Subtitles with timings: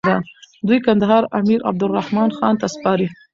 [0.67, 3.07] دوی کندهار امير عبدالرحمن خان ته سپاري.